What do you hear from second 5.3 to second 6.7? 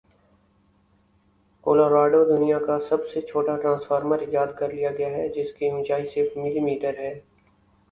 جس کے اونچائی صرف ملی